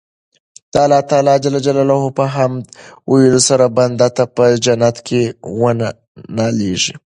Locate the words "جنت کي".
4.65-5.21